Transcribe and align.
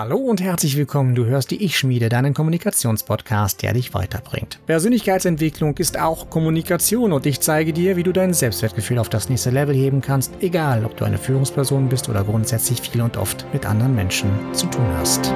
Hallo 0.00 0.18
und 0.18 0.40
herzlich 0.40 0.76
willkommen. 0.76 1.16
Du 1.16 1.24
hörst 1.24 1.50
die 1.50 1.64
Ich-Schmiede, 1.64 2.08
deinen 2.08 2.32
Kommunikationspodcast, 2.32 3.62
der 3.62 3.72
dich 3.72 3.94
weiterbringt. 3.94 4.60
Persönlichkeitsentwicklung 4.64 5.76
ist 5.78 5.98
auch 5.98 6.30
Kommunikation 6.30 7.12
und 7.12 7.26
ich 7.26 7.40
zeige 7.40 7.72
dir, 7.72 7.96
wie 7.96 8.04
du 8.04 8.12
dein 8.12 8.32
Selbstwertgefühl 8.32 9.00
auf 9.00 9.08
das 9.08 9.28
nächste 9.28 9.50
Level 9.50 9.74
heben 9.74 10.00
kannst, 10.00 10.34
egal 10.40 10.84
ob 10.84 10.96
du 10.96 11.04
eine 11.04 11.18
Führungsperson 11.18 11.88
bist 11.88 12.08
oder 12.08 12.22
grundsätzlich 12.22 12.80
viel 12.80 13.00
und 13.02 13.16
oft 13.16 13.44
mit 13.52 13.66
anderen 13.66 13.96
Menschen 13.96 14.30
zu 14.52 14.66
tun 14.66 14.86
hast. 14.98 15.34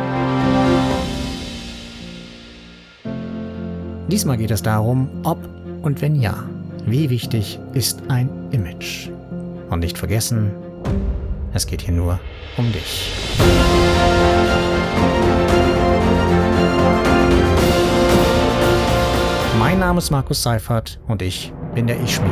Diesmal 4.07 4.37
geht 4.37 4.53
es 4.53 4.63
darum, 4.63 5.09
ob 5.25 5.41
und 5.83 6.01
wenn 6.01 6.15
ja, 6.15 6.49
wie 6.87 7.11
wichtig 7.11 7.59
ist 7.75 8.01
ein 8.07 8.31
Image. 8.53 9.09
Und 9.71 9.81
nicht 9.81 9.99
vergessen, 9.99 10.53
es 11.53 11.67
geht 11.67 11.83
hier 11.83 11.95
nur 11.95 12.21
um 12.57 12.71
dich. 12.73 13.11
Name 19.83 19.99
ist 19.99 20.13
Markus 20.13 20.41
Seifert 20.41 21.01
und 21.09 21.23
ich 21.23 21.53
bin 21.75 21.89
der 21.89 22.01
Ich-Schmied. 22.01 22.31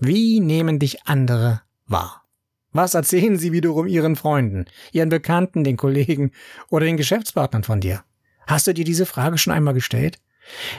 Wie 0.00 0.40
nehmen 0.40 0.78
dich 0.78 1.06
andere 1.06 1.62
wahr? 1.86 2.26
Was 2.72 2.92
erzählen 2.92 3.38
sie 3.38 3.52
wiederum 3.52 3.86
ihren 3.86 4.16
Freunden, 4.16 4.66
ihren 4.92 5.08
Bekannten, 5.08 5.64
den 5.64 5.78
Kollegen 5.78 6.32
oder 6.68 6.84
den 6.84 6.98
Geschäftspartnern 6.98 7.64
von 7.64 7.80
dir? 7.80 8.04
Hast 8.46 8.66
du 8.66 8.74
dir 8.74 8.84
diese 8.84 9.06
Frage 9.06 9.38
schon 9.38 9.52
einmal 9.52 9.74
gestellt? 9.74 10.18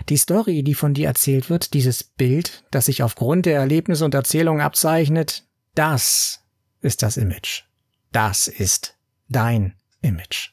Die 0.09 0.17
Story, 0.17 0.63
die 0.63 0.75
von 0.75 0.93
dir 0.93 1.07
erzählt 1.07 1.49
wird, 1.49 1.73
dieses 1.73 2.03
Bild, 2.03 2.63
das 2.71 2.85
sich 2.85 3.01
aufgrund 3.01 3.45
der 3.45 3.57
Erlebnisse 3.57 4.05
und 4.05 4.13
Erzählungen 4.13 4.61
abzeichnet, 4.61 5.43
das 5.73 6.43
ist 6.81 7.01
das 7.01 7.17
Image. 7.17 7.63
Das 8.11 8.47
ist 8.47 8.97
dein 9.27 9.75
Image. 10.01 10.51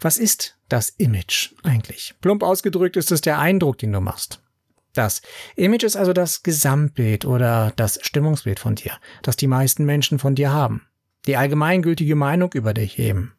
Was 0.00 0.18
ist 0.18 0.58
das 0.68 0.90
Image 0.90 1.54
eigentlich? 1.62 2.14
Plump 2.20 2.42
ausgedrückt 2.42 2.96
ist 2.96 3.10
es 3.10 3.22
der 3.22 3.38
Eindruck, 3.38 3.78
den 3.78 3.92
du 3.92 4.00
machst. 4.00 4.42
Das 4.92 5.22
Image 5.56 5.82
ist 5.82 5.96
also 5.96 6.12
das 6.12 6.42
Gesamtbild 6.42 7.24
oder 7.24 7.72
das 7.76 7.98
Stimmungsbild 8.02 8.60
von 8.60 8.76
dir, 8.76 8.92
das 9.22 9.36
die 9.36 9.48
meisten 9.48 9.84
Menschen 9.84 10.18
von 10.18 10.34
dir 10.34 10.52
haben. 10.52 10.86
Die 11.26 11.36
allgemeingültige 11.36 12.14
Meinung 12.14 12.52
über 12.52 12.74
dich 12.74 12.98
eben. 12.98 13.34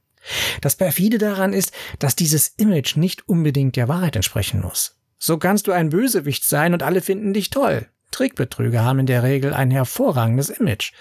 Das 0.61 0.75
perfide 0.75 1.17
daran 1.17 1.53
ist, 1.53 1.71
dass 1.99 2.15
dieses 2.15 2.47
Image 2.57 2.95
nicht 2.97 3.27
unbedingt 3.27 3.75
der 3.75 3.87
Wahrheit 3.87 4.15
entsprechen 4.15 4.61
muss. 4.61 4.97
So 5.17 5.37
kannst 5.37 5.67
du 5.67 5.71
ein 5.71 5.89
Bösewicht 5.89 6.43
sein 6.43 6.73
und 6.73 6.83
alle 6.83 7.01
finden 7.01 7.33
dich 7.33 7.49
toll. 7.49 7.87
Trickbetrüger 8.11 8.83
haben 8.83 8.99
in 8.99 9.05
der 9.05 9.23
Regel 9.23 9.53
ein 9.53 9.71
hervorragendes 9.71 10.49
Image. 10.49 10.93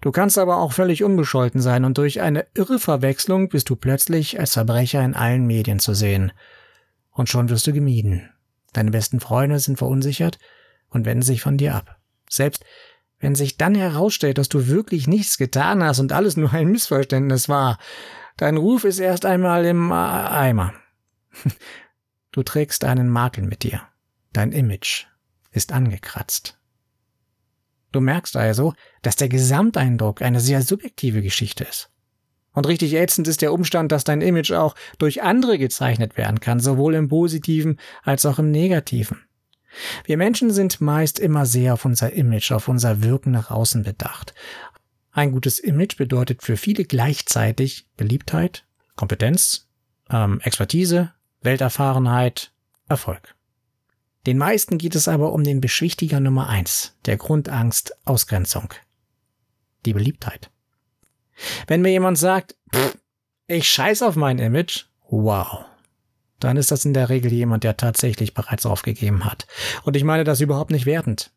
Du 0.00 0.12
kannst 0.12 0.36
aber 0.36 0.58
auch 0.58 0.72
völlig 0.72 1.02
unbescholten 1.02 1.60
sein 1.62 1.84
und 1.84 1.96
durch 1.96 2.20
eine 2.20 2.46
irre 2.54 2.78
Verwechslung 2.78 3.48
bist 3.48 3.70
du 3.70 3.76
plötzlich 3.76 4.38
als 4.38 4.52
Verbrecher 4.52 5.02
in 5.02 5.14
allen 5.14 5.46
Medien 5.46 5.78
zu 5.78 5.94
sehen. 5.94 6.32
Und 7.10 7.28
schon 7.28 7.48
wirst 7.48 7.66
du 7.66 7.72
gemieden. 7.72 8.28
Deine 8.72 8.90
besten 8.90 9.20
Freunde 9.20 9.58
sind 9.60 9.78
verunsichert 9.78 10.38
und 10.90 11.06
wenden 11.06 11.22
sich 11.22 11.40
von 11.40 11.56
dir 11.56 11.74
ab. 11.74 11.96
Selbst 12.28 12.64
wenn 13.20 13.34
sich 13.34 13.56
dann 13.56 13.74
herausstellt, 13.74 14.36
dass 14.36 14.50
du 14.50 14.66
wirklich 14.66 15.06
nichts 15.06 15.38
getan 15.38 15.82
hast 15.82 16.00
und 16.00 16.12
alles 16.12 16.36
nur 16.36 16.52
ein 16.52 16.68
Missverständnis 16.68 17.48
war, 17.48 17.78
dein 18.36 18.56
Ruf 18.56 18.84
ist 18.84 18.98
erst 18.98 19.26
einmal 19.26 19.64
im 19.64 19.92
Eimer. 19.92 20.74
Du 22.32 22.42
trägst 22.42 22.82
einen 22.82 23.08
Makel 23.08 23.44
mit 23.44 23.62
dir. 23.62 23.82
Dein 24.32 24.50
Image 24.50 25.06
ist 25.52 25.70
angekratzt. 25.70 26.58
Du 27.92 28.00
merkst 28.00 28.36
also, 28.36 28.74
dass 29.02 29.14
der 29.14 29.28
Gesamteindruck 29.28 30.20
eine 30.20 30.40
sehr 30.40 30.60
subjektive 30.62 31.22
Geschichte 31.22 31.62
ist. 31.62 31.92
Und 32.52 32.66
richtig 32.66 32.94
ätzend 32.94 33.28
ist 33.28 33.40
der 33.40 33.52
Umstand, 33.52 33.92
dass 33.92 34.02
dein 34.02 34.20
Image 34.20 34.50
auch 34.50 34.74
durch 34.98 35.22
andere 35.22 35.58
gezeichnet 35.58 36.16
werden 36.16 36.40
kann, 36.40 36.58
sowohl 36.58 36.94
im 36.94 37.06
positiven 37.06 37.78
als 38.02 38.26
auch 38.26 38.40
im 38.40 38.50
negativen. 38.50 39.20
Wir 40.04 40.16
Menschen 40.16 40.50
sind 40.50 40.80
meist 40.80 41.20
immer 41.20 41.46
sehr 41.46 41.74
auf 41.74 41.84
unser 41.84 42.12
Image, 42.12 42.50
auf 42.50 42.66
unser 42.66 43.02
Wirken 43.02 43.30
nach 43.30 43.52
außen 43.52 43.84
bedacht. 43.84 44.34
Ein 45.14 45.30
gutes 45.30 45.60
Image 45.60 45.96
bedeutet 45.96 46.42
für 46.42 46.56
viele 46.56 46.84
gleichzeitig 46.84 47.86
Beliebtheit, 47.96 48.66
Kompetenz, 48.96 49.68
ähm, 50.10 50.40
Expertise, 50.40 51.12
Welterfahrenheit, 51.40 52.52
Erfolg. 52.88 53.36
Den 54.26 54.38
meisten 54.38 54.76
geht 54.76 54.96
es 54.96 55.06
aber 55.06 55.32
um 55.32 55.44
den 55.44 55.60
Beschwichtiger 55.60 56.18
Nummer 56.18 56.48
eins, 56.48 56.96
der 57.06 57.16
Grundangst 57.16 57.96
Ausgrenzung. 58.04 58.74
Die 59.86 59.92
Beliebtheit. 59.92 60.50
Wenn 61.68 61.82
mir 61.82 61.90
jemand 61.90 62.18
sagt, 62.18 62.56
ich 63.46 63.68
scheiß 63.68 64.02
auf 64.02 64.16
mein 64.16 64.40
Image, 64.40 64.86
wow, 65.10 65.64
dann 66.40 66.56
ist 66.56 66.72
das 66.72 66.84
in 66.84 66.94
der 66.94 67.08
Regel 67.08 67.32
jemand, 67.32 67.62
der 67.62 67.76
tatsächlich 67.76 68.34
bereits 68.34 68.66
aufgegeben 68.66 69.24
hat. 69.24 69.46
Und 69.84 69.94
ich 69.94 70.02
meine 70.02 70.24
das 70.24 70.40
überhaupt 70.40 70.72
nicht 70.72 70.86
wertend. 70.86 71.30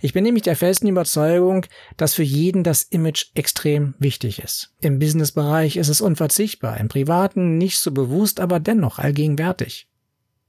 Ich 0.00 0.12
bin 0.12 0.24
nämlich 0.24 0.44
der 0.44 0.56
festen 0.56 0.88
Überzeugung, 0.88 1.66
dass 1.96 2.14
für 2.14 2.22
jeden 2.22 2.64
das 2.64 2.82
Image 2.84 3.26
extrem 3.34 3.94
wichtig 3.98 4.42
ist. 4.42 4.74
Im 4.80 4.98
Businessbereich 4.98 5.76
ist 5.76 5.88
es 5.88 6.00
unverzichtbar, 6.00 6.78
im 6.78 6.88
privaten 6.88 7.58
nicht 7.58 7.78
so 7.78 7.90
bewusst, 7.90 8.40
aber 8.40 8.60
dennoch 8.60 8.98
allgegenwärtig. 8.98 9.88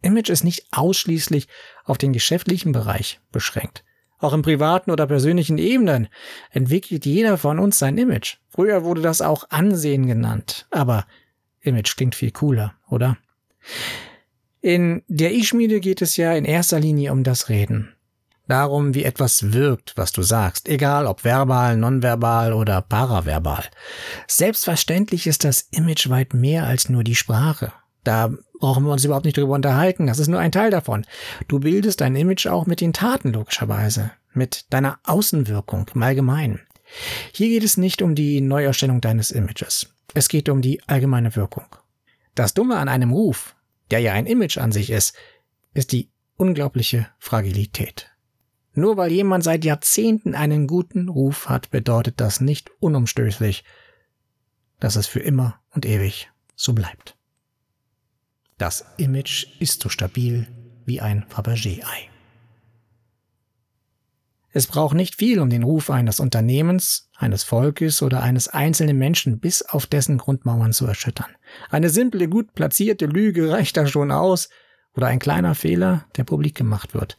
Image 0.02 0.29
ist 0.29 0.44
nicht 0.44 0.68
ausschließlich 0.72 1.47
auf 1.84 1.97
den 1.97 2.13
geschäftlichen 2.13 2.72
Bereich 2.72 3.19
beschränkt. 3.31 3.84
Auch 4.19 4.34
im 4.34 4.41
privaten 4.41 4.91
oder 4.91 5.08
persönlichen 5.08 5.58
Ebenen 5.58 6.09
entwickelt 6.52 7.06
jeder 7.06 7.38
von 7.38 7.58
uns 7.59 7.79
sein 7.79 7.97
Image. 7.97 8.38
Früher 8.50 8.84
wurde 8.84 9.02
das 9.02 9.22
auch 9.22 9.50
Ansehen 9.50 10.08
genannt, 10.08 10.68
aber 10.72 11.06
Image 11.62 11.96
klingt 11.96 12.16
viel 12.16 12.31
cooler, 12.31 12.75
oder? 12.90 13.18
In 14.62 15.03
der 15.08 15.31
Ich-Schmiede 15.31 15.79
geht 15.79 16.02
es 16.02 16.18
ja 16.18 16.34
in 16.34 16.44
erster 16.44 16.79
Linie 16.79 17.13
um 17.13 17.24
das 17.24 17.47
Reden. 17.47 17.96
Darum, 18.49 18.95
wie 18.95 19.03
etwas 19.03 19.53
wirkt, 19.53 19.93
was 19.95 20.11
du 20.11 20.23
sagst, 20.23 20.67
egal 20.67 21.05
ob 21.05 21.23
verbal, 21.23 21.77
nonverbal 21.77 22.51
oder 22.51 22.81
paraverbal. 22.81 23.63
Selbstverständlich 24.27 25.27
ist 25.27 25.43
das 25.43 25.67
Image 25.69 26.09
weit 26.09 26.33
mehr 26.33 26.65
als 26.65 26.89
nur 26.89 27.03
die 27.03 27.13
Sprache. 27.13 27.71
Da 28.03 28.33
brauchen 28.59 28.85
wir 28.85 28.91
uns 28.91 29.05
überhaupt 29.05 29.25
nicht 29.25 29.37
drüber 29.37 29.53
unterhalten. 29.53 30.07
Das 30.07 30.17
ist 30.17 30.29
nur 30.29 30.39
ein 30.39 30.51
Teil 30.51 30.71
davon. 30.71 31.05
Du 31.47 31.59
bildest 31.59 32.01
dein 32.01 32.15
Image 32.15 32.47
auch 32.47 32.65
mit 32.65 32.81
den 32.81 32.91
Taten 32.91 33.33
logischerweise, 33.33 34.09
mit 34.33 34.66
deiner 34.73 34.97
Außenwirkung 35.03 35.91
im 35.93 36.01
Allgemeinen. 36.01 36.59
Hier 37.31 37.49
geht 37.49 37.63
es 37.63 37.77
nicht 37.77 38.01
um 38.01 38.16
die 38.16 38.41
Neuerstellung 38.41 38.99
deines 38.99 39.29
Images. 39.29 39.93
Es 40.16 40.27
geht 40.27 40.49
um 40.49 40.63
die 40.63 40.81
allgemeine 40.87 41.35
Wirkung. 41.35 41.66
Das 42.33 42.55
Dumme 42.55 42.77
an 42.77 42.89
einem 42.89 43.11
Ruf, 43.11 43.55
der 43.91 43.99
ja 43.99 44.13
ein 44.13 44.25
Image 44.25 44.57
an 44.57 44.71
sich 44.71 44.89
ist, 44.89 45.16
ist 45.75 45.91
die 45.91 46.09
unglaubliche 46.35 47.05
Fragilität. 47.19 48.09
Nur 48.79 48.95
weil 48.95 49.12
jemand 49.12 49.44
seit 49.44 49.66
Jahrzehnten 49.66 50.35
einen 50.35 50.66
guten 50.66 51.09
Ruf 51.09 51.50
hat, 51.50 51.69
bedeutet 51.69 52.22
das 52.22 52.40
nicht 52.40 52.72
unumstößlich, 52.79 53.66
dass 54.79 54.95
es 54.95 55.06
für 55.06 55.19
immer 55.19 55.59
und 55.72 55.85
ewig 55.85 56.31
so 56.56 56.72
bleibt. 56.72 57.17
Das 58.57 58.85
Image 58.95 59.47
ist 59.59 59.81
so 59.81 59.90
stabil 59.90 60.47
wie 60.85 61.01
ein 61.01 61.25
Fabergé-Ei. 61.28 62.09
Es 64.53 64.66
braucht 64.66 64.96
nicht 64.96 65.16
viel, 65.16 65.41
um 65.41 65.50
den 65.50 65.63
Ruf 65.63 65.90
eines 65.90 66.22
Unternehmens, 66.22 67.09
eines 67.17 67.44
Volkes 67.44 68.01
oder 68.01 68.23
eines 68.23 68.47
einzelnen 68.47 68.97
Menschen 68.97 69.40
bis 69.40 69.61
auf 69.61 69.87
dessen 69.87 70.17
Grundmauern 70.17 70.72
zu 70.72 70.85
erschüttern. 70.85 71.35
Eine 71.70 71.90
simple, 71.90 72.29
gut 72.29 72.53
platzierte 72.53 73.08
Lüge 73.08 73.52
reicht 73.52 73.76
da 73.76 73.85
schon 73.87 74.11
aus, 74.14 74.47
oder 74.96 75.08
ein 75.08 75.20
kleiner 75.20 75.53
Fehler, 75.53 76.05
der 76.16 76.23
publik 76.23 76.55
gemacht 76.55 76.93
wird. 76.93 77.17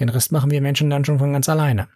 Den 0.00 0.08
Rest 0.08 0.32
machen 0.32 0.50
wir 0.50 0.60
Menschen 0.60 0.90
dann 0.90 1.04
schon 1.04 1.18
von 1.18 1.32
ganz 1.32 1.48
alleine. 1.48 1.88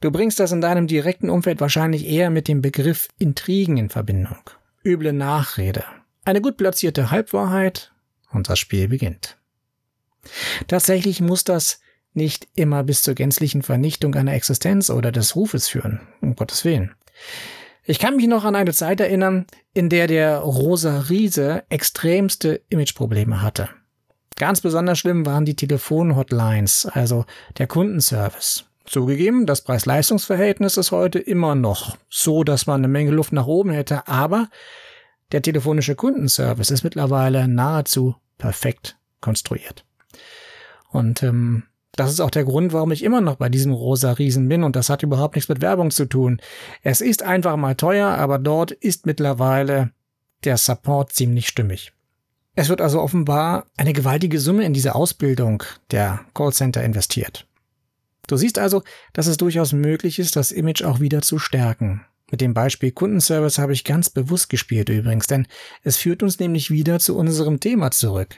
Du 0.00 0.10
bringst 0.10 0.38
das 0.40 0.52
in 0.52 0.60
deinem 0.60 0.86
direkten 0.86 1.30
Umfeld 1.30 1.60
wahrscheinlich 1.60 2.06
eher 2.06 2.30
mit 2.30 2.48
dem 2.48 2.60
Begriff 2.60 3.08
Intrigen 3.18 3.76
in 3.76 3.88
Verbindung. 3.88 4.38
Üble 4.84 5.12
Nachrede, 5.12 5.84
eine 6.24 6.40
gut 6.40 6.56
platzierte 6.56 7.10
Halbwahrheit 7.10 7.92
das 8.42 8.58
Spiel 8.58 8.88
beginnt. 8.88 9.36
Tatsächlich 10.66 11.20
muss 11.20 11.44
das 11.44 11.80
nicht 12.12 12.48
immer 12.54 12.82
bis 12.82 13.02
zur 13.02 13.14
gänzlichen 13.14 13.62
Vernichtung 13.62 14.14
einer 14.14 14.34
Existenz 14.34 14.90
oder 14.90 15.12
des 15.12 15.36
Rufes 15.36 15.68
führen, 15.68 16.00
um 16.20 16.34
Gottes 16.34 16.64
Willen. 16.64 16.94
Ich 17.84 17.98
kann 17.98 18.16
mich 18.16 18.26
noch 18.26 18.44
an 18.44 18.56
eine 18.56 18.72
Zeit 18.72 19.00
erinnern, 19.00 19.46
in 19.72 19.88
der 19.88 20.06
der 20.06 20.38
Rosa 20.38 21.00
Riese 21.08 21.64
extremste 21.68 22.62
Imageprobleme 22.68 23.42
hatte. 23.42 23.68
Ganz 24.38 24.60
besonders 24.60 24.98
schlimm 24.98 25.24
waren 25.24 25.46
die 25.46 25.56
Telefonhotlines, 25.56 26.86
also 26.86 27.24
der 27.56 27.66
Kundenservice. 27.66 28.64
Zugegeben, 28.84 29.46
das 29.46 29.62
Preis-Leistungs-Verhältnis 29.62 30.76
ist 30.76 30.92
heute 30.92 31.18
immer 31.18 31.54
noch 31.54 31.96
so, 32.08 32.44
dass 32.44 32.66
man 32.66 32.80
eine 32.80 32.88
Menge 32.88 33.10
Luft 33.10 33.32
nach 33.32 33.46
oben 33.46 33.70
hätte, 33.70 34.06
aber 34.06 34.48
der 35.32 35.42
telefonische 35.42 35.96
Kundenservice 35.96 36.70
ist 36.70 36.84
mittlerweile 36.84 37.48
nahezu 37.48 38.14
perfekt 38.38 38.96
konstruiert. 39.20 39.84
Und 40.90 41.22
ähm, 41.22 41.64
das 41.92 42.12
ist 42.12 42.20
auch 42.20 42.30
der 42.30 42.44
Grund, 42.44 42.74
warum 42.74 42.92
ich 42.92 43.02
immer 43.02 43.22
noch 43.22 43.36
bei 43.36 43.48
diesem 43.48 43.72
rosa 43.72 44.12
Riesen 44.12 44.48
bin 44.48 44.62
und 44.62 44.76
das 44.76 44.90
hat 44.90 45.02
überhaupt 45.02 45.34
nichts 45.34 45.48
mit 45.48 45.62
Werbung 45.62 45.90
zu 45.90 46.04
tun. 46.04 46.40
Es 46.82 47.00
ist 47.00 47.22
einfach 47.22 47.56
mal 47.56 47.74
teuer, 47.74 48.08
aber 48.08 48.38
dort 48.38 48.70
ist 48.70 49.06
mittlerweile 49.06 49.92
der 50.44 50.58
Support 50.58 51.12
ziemlich 51.12 51.48
stimmig. 51.48 51.95
Es 52.58 52.70
wird 52.70 52.80
also 52.80 53.02
offenbar 53.02 53.66
eine 53.76 53.92
gewaltige 53.92 54.40
Summe 54.40 54.64
in 54.64 54.72
diese 54.72 54.94
Ausbildung 54.94 55.62
der 55.90 56.24
Callcenter 56.32 56.82
investiert. 56.82 57.46
Du 58.26 58.36
siehst 58.36 58.58
also, 58.58 58.82
dass 59.12 59.26
es 59.26 59.36
durchaus 59.36 59.72
möglich 59.72 60.18
ist, 60.18 60.36
das 60.36 60.52
Image 60.52 60.82
auch 60.82 60.98
wieder 60.98 61.20
zu 61.20 61.38
stärken. 61.38 62.06
Mit 62.30 62.40
dem 62.40 62.54
Beispiel 62.54 62.90
Kundenservice 62.90 63.58
habe 63.58 63.74
ich 63.74 63.84
ganz 63.84 64.08
bewusst 64.10 64.48
gespielt 64.48 64.88
übrigens, 64.88 65.26
denn 65.26 65.46
es 65.82 65.98
führt 65.98 66.22
uns 66.22 66.40
nämlich 66.40 66.70
wieder 66.70 66.98
zu 66.98 67.16
unserem 67.16 67.60
Thema 67.60 67.90
zurück. 67.90 68.36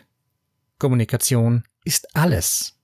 Kommunikation 0.79 1.63
ist 1.85 2.15
alles. 2.15 2.75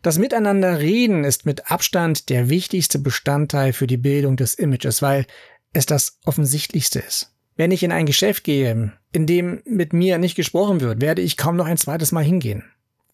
Das 0.00 0.16
Miteinander 0.16 0.78
reden 0.78 1.24
ist 1.24 1.44
mit 1.44 1.72
Abstand 1.72 2.28
der 2.28 2.48
wichtigste 2.48 3.00
Bestandteil 3.00 3.72
für 3.72 3.88
die 3.88 3.96
Bildung 3.96 4.36
des 4.36 4.54
Images, 4.54 5.02
weil 5.02 5.26
es 5.72 5.86
das 5.86 6.18
offensichtlichste 6.24 7.00
ist. 7.00 7.32
Wenn 7.56 7.72
ich 7.72 7.82
in 7.82 7.92
ein 7.92 8.06
Geschäft 8.06 8.44
gehe, 8.44 8.92
in 9.16 9.26
dem 9.26 9.62
mit 9.64 9.94
mir 9.94 10.18
nicht 10.18 10.34
gesprochen 10.34 10.82
wird, 10.82 11.00
werde 11.00 11.22
ich 11.22 11.38
kaum 11.38 11.56
noch 11.56 11.64
ein 11.64 11.78
zweites 11.78 12.12
Mal 12.12 12.22
hingehen. 12.22 12.64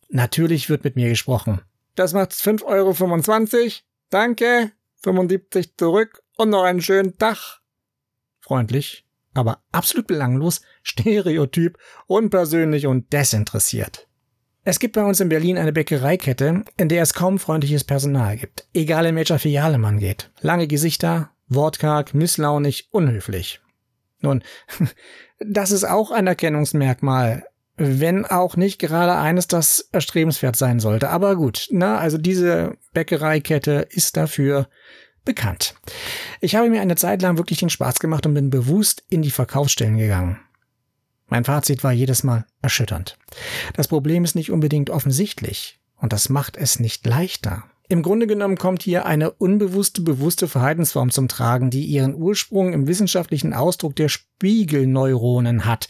Natürlich 0.09 0.69
wird 0.69 0.83
mit 0.83 0.97
mir 0.97 1.09
gesprochen. 1.09 1.61
Das 1.95 2.13
macht 2.13 2.33
5,25 2.33 3.55
Euro. 3.55 3.71
Danke. 4.11 4.73
75 5.05 5.77
zurück 5.77 6.21
und 6.37 6.51
noch 6.51 6.65
einen 6.65 6.83
schönen 6.83 7.19
Tag. 7.19 7.61
Freundlich, 8.41 9.07
aber 9.33 9.63
absolut 9.71 10.09
belanglos, 10.09 10.63
stereotyp, 10.83 11.79
unpersönlich 12.09 12.89
und 12.89 13.13
desinteressiert. 13.13 14.09
Es 14.65 14.81
gibt 14.81 14.97
bei 14.97 15.05
uns 15.05 15.21
in 15.21 15.29
Berlin 15.29 15.57
eine 15.57 15.73
Bäckereikette, 15.73 16.65
in 16.77 16.89
der 16.89 17.03
es 17.03 17.15
kaum 17.15 17.39
freundliches 17.39 17.85
Personal 17.85 18.37
gibt, 18.37 18.67
egal 18.75 19.07
in 19.07 19.15
welcher 19.15 19.39
Filiale 19.39 19.79
man 19.79 20.01
geht. 20.01 20.33
Lange 20.41 20.67
Gesichter, 20.67 21.31
wortkarg, 21.47 22.13
misslaunig, 22.13 22.89
unhöflich. 22.91 23.62
Nun, 24.23 24.43
das 25.41 25.71
ist 25.71 25.85
auch 25.85 26.11
ein 26.11 26.27
Erkennungsmerkmal, 26.27 27.45
wenn 27.77 28.25
auch 28.25 28.57
nicht 28.57 28.79
gerade 28.79 29.17
eines, 29.17 29.49
das 29.49 29.89
erstrebenswert 29.93 30.57
sein 30.57 30.81
sollte. 30.81 31.11
Aber 31.11 31.37
gut, 31.37 31.69
na, 31.71 31.99
also 31.99 32.19
diese 32.19 32.77
Bäckereikette 32.93 33.87
ist 33.91 34.17
dafür 34.17 34.69
bekannt. 35.25 35.75
Ich 36.41 36.57
habe 36.57 36.69
mir 36.69 36.81
eine 36.81 36.97
Zeit 36.97 37.23
lang 37.23 37.39
wirklich 37.39 37.61
den 37.61 37.71
Spaß 37.71 37.99
gemacht 37.99 38.27
und 38.27 38.35
bin 38.35 38.51
bewusst 38.51 39.05
in 39.09 39.23
die 39.23 39.31
Verkaufsstellen 39.31 39.99
gegangen. 39.99 40.41
Mein 41.27 41.45
Fazit 41.45 41.83
war 41.83 41.93
jedes 41.93 42.25
Mal 42.25 42.45
erschütternd. 42.61 43.19
Das 43.75 43.89
Problem 43.89 44.25
ist 44.25 44.35
nicht 44.35 44.51
unbedingt 44.51 44.91
offensichtlich 44.91 45.81
und 45.97 46.13
das 46.13 46.29
macht 46.29 46.57
es 46.57 46.79
nicht 46.79 47.07
leichter. 47.07 47.65
Im 47.93 48.03
Grunde 48.03 48.27
genommen 48.27 48.57
kommt 48.57 48.83
hier 48.83 49.05
eine 49.05 49.33
unbewusste, 49.33 50.01
bewusste 50.01 50.49
Verhaltensform 50.49 51.11
zum 51.11 51.29
Tragen, 51.29 51.69
die 51.69 51.85
ihren 51.85 52.15
Ursprung 52.15 52.73
im 52.73 52.87
wissenschaftlichen 52.87 53.53
Ausdruck 53.53 53.95
der 53.97 54.09
Spiegelneuronen 54.09 55.67
hat. 55.67 55.89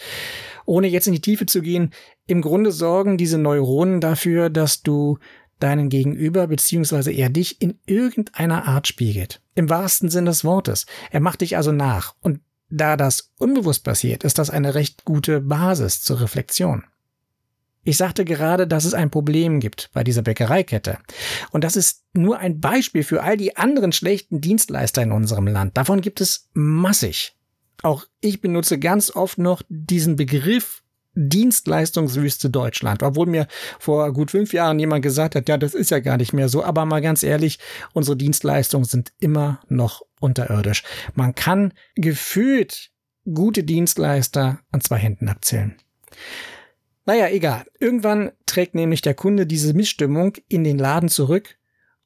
Ohne 0.67 0.89
jetzt 0.89 1.07
in 1.07 1.13
die 1.13 1.21
Tiefe 1.21 1.47
zu 1.47 1.63
gehen, 1.63 1.93
im 2.27 2.43
Grunde 2.43 2.73
sorgen 2.73 3.19
diese 3.19 3.39
Neuronen 3.39 4.01
dafür, 4.01 4.51
dass 4.51 4.83
du 4.83 5.19
deinen 5.61 5.91
Gegenüber 5.91 6.49
beziehungsweise 6.49 7.13
er 7.13 7.29
dich 7.29 7.63
in 7.63 7.79
irgendeiner 7.87 8.67
Art 8.67 8.89
spiegelt. 8.89 9.41
Im 9.55 9.71
wahrsten 9.71 10.09
Sinn 10.09 10.25
des 10.25 10.43
Wortes. 10.43 10.87
Er 11.13 11.21
macht 11.21 11.41
dich 11.41 11.57
also 11.57 11.71
nach. 11.71 12.17
Und 12.21 12.41
da 12.69 12.97
das 12.97 13.31
unbewusst 13.39 13.85
passiert, 13.85 14.25
ist 14.25 14.41
das 14.41 14.51
eine 14.51 14.75
recht 14.75 15.05
gute 15.05 15.41
Basis 15.41 16.03
zur 16.03 16.21
Reflexion. 16.21 16.83
Ich 17.85 17.97
sagte 17.97 18.25
gerade, 18.25 18.67
dass 18.67 18.85
es 18.85 18.95
ein 18.95 19.11
Problem 19.11 19.59
gibt 19.59 19.91
bei 19.93 20.05
dieser 20.05 20.23
Bäckereikette. 20.23 20.99
Und 21.51 21.65
das 21.65 21.77
ist 21.77 22.05
nur 22.13 22.39
ein 22.39 22.61
Beispiel 22.61 23.03
für 23.03 23.23
all 23.23 23.37
die 23.37 23.57
anderen 23.57 23.93
schlechten 23.93 24.41
Dienstleister 24.41 25.03
in 25.03 25.13
unserem 25.13 25.49
Land. 25.49 25.77
Davon 25.77 26.01
gibt 26.01 26.21
es 26.21 26.49
massig. 26.53 27.37
Auch 27.83 28.07
ich 28.21 28.41
benutze 28.41 28.79
ganz 28.79 29.15
oft 29.15 29.39
noch 29.39 29.63
diesen 29.69 30.15
Begriff 30.15 30.83
Dienstleistungswüste 31.15 32.49
Deutschland, 32.49 33.03
obwohl 33.03 33.27
mir 33.27 33.47
vor 33.79 34.13
gut 34.13 34.31
fünf 34.31 34.53
Jahren 34.53 34.79
jemand 34.79 35.03
gesagt 35.03 35.35
hat, 35.35 35.49
ja, 35.49 35.59
das 35.59 35.75
ist 35.75 35.91
ja 35.91 35.99
gar 35.99 36.17
nicht 36.17 36.33
mehr 36.33 36.49
so, 36.49 36.65
aber 36.65 36.87
mal 36.87 37.03
ganz 37.03 37.23
ehrlich, 37.23 37.59
unsere 37.93 38.17
Dienstleistungen 38.17 38.87
sind 38.87 39.13
immer 39.21 39.61
noch 39.69 40.03
unterirdisch. 40.21 40.85
Man 41.15 41.35
kann 41.35 41.75
gefühlt 41.97 42.91
gute 43.31 43.65
Dienstleister 43.65 44.61
an 44.71 44.81
zwei 44.81 44.97
Händen 44.97 45.29
abzählen. 45.29 45.77
Naja, 47.05 47.29
egal. 47.29 47.65
Irgendwann 47.79 48.33
trägt 48.47 48.75
nämlich 48.75 49.03
der 49.03 49.15
Kunde 49.15 49.47
diese 49.47 49.75
Missstimmung 49.75 50.35
in 50.49 50.65
den 50.65 50.79
Laden 50.79 51.09
zurück 51.09 51.57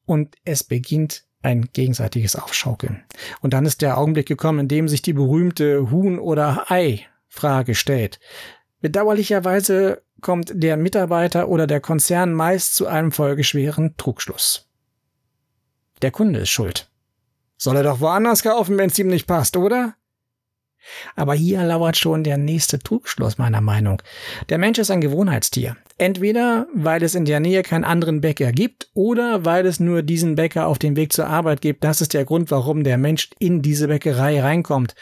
und 0.07 0.37
es 0.45 0.65
beginnt 0.65 1.25
ein 1.43 1.69
gegenseitiges 1.73 2.35
Aufschaukeln. 2.35 3.05
Und 3.41 3.53
dann 3.53 3.67
ist 3.67 3.83
der 3.83 3.99
Augenblick 3.99 4.27
gekommen, 4.27 4.61
in 4.61 4.69
dem 4.69 4.89
sich 4.89 5.03
die 5.03 5.13
berühmte 5.13 5.91
Huhn- 5.91 6.19
oder 6.19 6.71
Ei-Frage 6.71 7.75
stellt. 7.75 8.19
Bedauerlicherweise 8.81 10.03
kommt 10.21 10.53
der 10.55 10.77
Mitarbeiter 10.77 11.49
oder 11.49 11.67
der 11.67 11.81
Konzern 11.81 12.33
meist 12.33 12.75
zu 12.75 12.87
einem 12.87 13.13
folgeschweren 13.13 13.97
Trugschluss. 13.97 14.69
Der 16.03 16.11
Kunde 16.11 16.41
ist 16.41 16.51
schuld. 16.51 16.91
Soll 17.59 17.77
er 17.77 17.83
doch 17.83 18.01
woanders 18.01 18.43
kaufen, 18.43 18.77
wenn 18.77 18.91
es 18.91 18.99
ihm 18.99 19.09
nicht 19.09 19.27
passt, 19.27 19.57
oder? 19.57 19.95
Aber 21.15 21.35
hier 21.35 21.63
lauert 21.65 21.97
schon 21.97 22.25
der 22.25 22.39
nächste 22.39 22.79
Trugschluss 22.79 23.39
meiner 23.39 23.61
Meinung. 23.61 24.03
Der 24.49 24.59
Mensch 24.59 24.79
ist 24.79 24.91
ein 24.91 25.01
Gewohnheitstier. 25.01 25.77
Entweder 25.99 26.67
weil 26.75 27.03
es 27.03 27.15
in 27.15 27.25
der 27.25 27.41
Nähe 27.41 27.63
keinen 27.63 27.85
anderen 27.85 28.21
Bäcker 28.21 28.53
gibt 28.53 28.91
oder 28.93 29.45
weil 29.45 29.65
es 29.67 29.81
nur 29.81 30.03
diesen 30.03 30.35
Bäcker 30.35 30.67
auf 30.67 30.79
dem 30.79 30.97
Weg 30.97 31.13
zur 31.13 31.27
Arbeit 31.27 31.61
gibt. 31.61 31.85
Das 31.85 32.01
ist 32.01 32.13
der 32.13 32.25
Grund, 32.25 32.51
warum 32.51 32.85
der 32.85 32.99
Mensch 32.99 33.31
in 33.39 33.63
diese 33.63 33.89
Bäckerei 33.89 34.41
reinkommt. 34.41 34.95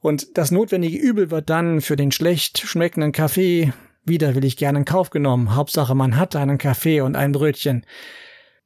Und 0.00 0.36
das 0.36 0.50
notwendige 0.50 0.98
Übel 0.98 1.30
wird 1.30 1.50
dann 1.50 1.80
für 1.80 1.96
den 1.96 2.10
schlecht 2.10 2.58
schmeckenden 2.58 3.12
Kaffee 3.12 3.72
widerwillig 4.04 4.56
gerne 4.56 4.80
in 4.80 4.84
Kauf 4.84 5.10
genommen. 5.10 5.54
Hauptsache, 5.54 5.94
man 5.94 6.16
hat 6.16 6.36
einen 6.36 6.58
Kaffee 6.58 7.00
und 7.00 7.16
ein 7.16 7.32
Brötchen. 7.32 7.86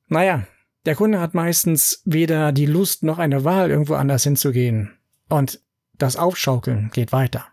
Naja, 0.09 0.47
der 0.87 0.95
Kunde 0.95 1.21
hat 1.21 1.35
meistens 1.35 2.03
weder 2.05 2.53
die 2.53 2.67
Lust 2.67 3.03
noch 3.03 3.19
eine 3.19 3.45
Wahl, 3.45 3.71
irgendwo 3.71 3.95
anders 3.95 4.25
hinzugehen. 4.25 4.97
Und 5.29 5.61
das 5.99 6.17
Aufschaukeln 6.17 6.91
geht 6.93 7.13
weiter. 7.13 7.47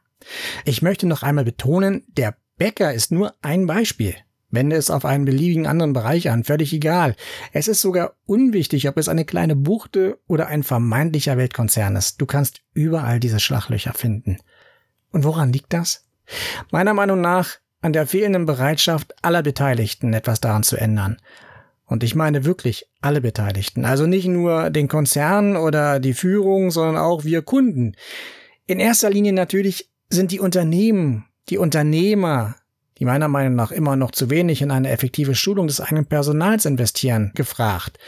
Ich 0.63 0.81
möchte 0.81 1.07
noch 1.07 1.23
einmal 1.23 1.45
betonen, 1.45 2.03
der 2.07 2.35
Bäcker 2.57 2.93
ist 2.93 3.11
nur 3.11 3.35
ein 3.41 3.65
Beispiel. 3.67 4.15
Wende 4.49 4.75
es 4.75 4.89
auf 4.89 5.05
einen 5.05 5.25
beliebigen 5.25 5.67
anderen 5.67 5.93
Bereich 5.93 6.29
an, 6.29 6.43
völlig 6.43 6.71
egal. 6.71 7.15
Es 7.51 7.67
ist 7.67 7.81
sogar 7.81 8.15
unwichtig, 8.25 8.87
ob 8.87 8.97
es 8.97 9.09
eine 9.09 9.25
kleine 9.25 9.55
Buchte 9.55 10.19
oder 10.27 10.47
ein 10.47 10.63
vermeintlicher 10.63 11.37
Weltkonzern 11.37 11.95
ist. 11.95 12.21
Du 12.21 12.25
kannst 12.25 12.61
überall 12.73 13.19
diese 13.19 13.39
Schlaglöcher 13.39 13.93
finden. 13.93 14.37
Und 15.11 15.25
woran 15.25 15.51
liegt 15.51 15.73
das? 15.73 16.05
Meiner 16.71 16.93
Meinung 16.93 17.21
nach 17.21 17.57
an 17.81 17.93
der 17.93 18.07
fehlenden 18.07 18.45
Bereitschaft 18.45 19.13
aller 19.23 19.43
Beteiligten, 19.43 20.13
etwas 20.13 20.41
daran 20.41 20.63
zu 20.63 20.77
ändern. 20.77 21.17
Und 21.85 22.03
ich 22.03 22.15
meine 22.15 22.45
wirklich 22.45 22.87
alle 23.01 23.21
Beteiligten. 23.21 23.85
Also 23.85 24.07
nicht 24.07 24.27
nur 24.27 24.69
den 24.69 24.87
Konzern 24.87 25.55
oder 25.55 25.99
die 25.99 26.13
Führung, 26.13 26.71
sondern 26.71 26.97
auch 26.97 27.23
wir 27.23 27.41
Kunden. 27.41 27.95
In 28.65 28.79
erster 28.79 29.09
Linie 29.09 29.33
natürlich 29.33 29.89
sind 30.09 30.31
die 30.31 30.39
Unternehmen, 30.39 31.25
die 31.49 31.59
Unternehmer, 31.59 32.55
die 32.97 33.05
meiner 33.05 33.27
Meinung 33.27 33.55
nach 33.55 33.71
immer 33.71 33.95
noch 33.95 34.11
zu 34.11 34.29
wenig 34.29 34.61
in 34.61 34.71
eine 34.71 34.89
effektive 34.89 35.35
Schulung 35.35 35.67
des 35.67 35.81
eigenen 35.81 36.05
Personals 36.05 36.65
investieren, 36.65 37.31
gefragt. 37.35 37.99